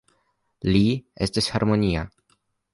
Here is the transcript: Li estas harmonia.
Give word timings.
Li 0.69 0.81
estas 1.27 1.53
harmonia. 1.57 2.09